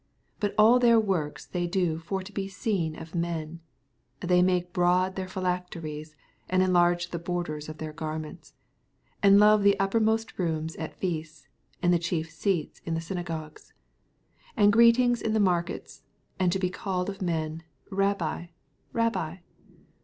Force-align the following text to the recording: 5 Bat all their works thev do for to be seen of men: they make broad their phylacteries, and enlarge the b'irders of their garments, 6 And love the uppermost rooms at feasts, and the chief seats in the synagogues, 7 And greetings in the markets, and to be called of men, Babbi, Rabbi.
5 0.39 0.39
Bat 0.39 0.55
all 0.57 0.79
their 0.79 0.99
works 0.99 1.45
thev 1.45 1.69
do 1.69 1.99
for 1.99 2.23
to 2.23 2.31
be 2.33 2.47
seen 2.47 2.95
of 2.95 3.13
men: 3.13 3.59
they 4.21 4.41
make 4.41 4.73
broad 4.73 5.15
their 5.15 5.27
phylacteries, 5.27 6.15
and 6.49 6.63
enlarge 6.63 7.11
the 7.11 7.19
b'irders 7.19 7.69
of 7.69 7.77
their 7.77 7.93
garments, 7.93 8.55
6 9.17 9.17
And 9.21 9.39
love 9.39 9.61
the 9.61 9.79
uppermost 9.79 10.39
rooms 10.39 10.75
at 10.77 10.95
feasts, 10.95 11.49
and 11.83 11.93
the 11.93 11.99
chief 11.99 12.31
seats 12.31 12.81
in 12.83 12.95
the 12.95 12.99
synagogues, 12.99 13.73
7 14.55 14.63
And 14.63 14.73
greetings 14.73 15.21
in 15.21 15.33
the 15.33 15.39
markets, 15.39 16.01
and 16.39 16.51
to 16.51 16.57
be 16.57 16.71
called 16.71 17.07
of 17.07 17.21
men, 17.21 17.61
Babbi, 17.91 18.49
Rabbi. 18.93 19.37